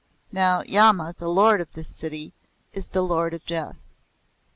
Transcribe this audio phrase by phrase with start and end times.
[0.31, 2.33] Now, Yama, the Lord of this City,
[2.73, 3.77] is the Lord of Death."